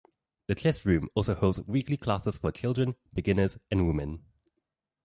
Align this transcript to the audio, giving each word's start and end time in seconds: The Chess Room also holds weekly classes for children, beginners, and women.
The 0.47 0.55
Chess 0.55 0.83
Room 0.83 1.09
also 1.13 1.35
holds 1.35 1.61
weekly 1.67 1.95
classes 1.95 2.35
for 2.35 2.51
children, 2.51 2.95
beginners, 3.13 3.59
and 3.69 3.85
women. 3.87 4.25